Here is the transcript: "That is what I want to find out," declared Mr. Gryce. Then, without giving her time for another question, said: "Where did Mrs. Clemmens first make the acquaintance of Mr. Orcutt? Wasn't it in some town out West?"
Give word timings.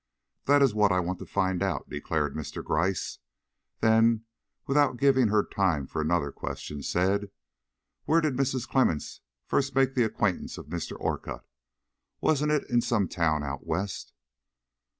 "That 0.45 0.63
is 0.63 0.73
what 0.73 0.91
I 0.91 0.99
want 0.99 1.19
to 1.19 1.27
find 1.27 1.61
out," 1.61 1.87
declared 1.87 2.33
Mr. 2.33 2.63
Gryce. 2.63 3.19
Then, 3.81 4.23
without 4.65 4.97
giving 4.97 5.27
her 5.27 5.43
time 5.43 5.85
for 5.85 6.01
another 6.01 6.31
question, 6.31 6.81
said: 6.81 7.29
"Where 8.05 8.19
did 8.19 8.33
Mrs. 8.35 8.67
Clemmens 8.67 9.19
first 9.45 9.75
make 9.75 9.93
the 9.93 10.01
acquaintance 10.03 10.57
of 10.57 10.65
Mr. 10.69 10.99
Orcutt? 10.99 11.45
Wasn't 12.19 12.51
it 12.51 12.67
in 12.67 12.81
some 12.81 13.07
town 13.07 13.43
out 13.43 13.67
West?" 13.67 14.11